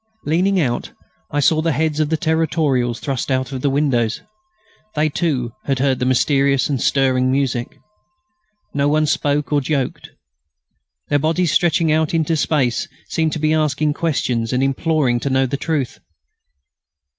[0.25, 0.93] Leaning out,
[1.29, 4.23] I saw the heads of the Territorials thrust out of the windows.
[4.95, 7.77] They, too, had heard the mysterious and stirring music.
[8.73, 10.09] No one spoke or joked.
[11.09, 15.45] Their bodies, stretching out into space, seemed to be asking questions and imploring to know
[15.45, 15.99] the truth.